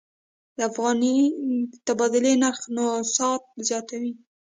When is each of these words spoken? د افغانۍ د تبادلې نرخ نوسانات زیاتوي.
د 0.57 0.59
افغانۍ 0.69 1.17
د 1.71 1.73
تبادلې 1.87 2.33
نرخ 2.43 2.61
نوسانات 2.75 3.41
زیاتوي. 3.67 4.13